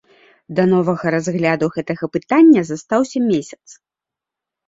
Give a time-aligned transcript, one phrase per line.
[0.59, 3.65] Да новага разгляду гэтага пытання застаўся месяц.